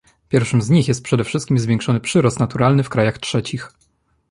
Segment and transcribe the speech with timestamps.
[0.29, 3.71] Pierwszym z nich jest przede wszystkim zwiększony przyrost naturalny w krajach trzecich